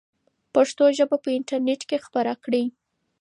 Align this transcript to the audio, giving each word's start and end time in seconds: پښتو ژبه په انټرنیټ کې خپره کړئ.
پښتو 0.53 0.83
ژبه 0.97 1.17
په 1.23 1.29
انټرنیټ 1.37 1.81
کې 1.89 1.97
خپره 2.05 2.31
کړئ. 2.43 2.65